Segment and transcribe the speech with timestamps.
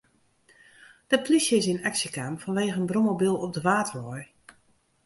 [1.11, 4.21] De plysje is yn aksje kaam fanwegen in brommobyl op de Wâldwei.